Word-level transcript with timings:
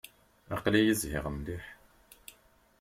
Aql-iyi 0.55 0.93
zhiɣ 1.01 1.25
mliḥ. 1.35 1.65